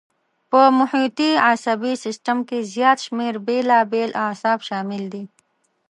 [0.49, 5.23] په محیطي عصبي سیستم کې زیات شمېر بېلابېل اعصاب شامل دي.